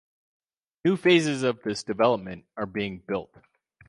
[0.83, 3.35] New phases of this development are being built.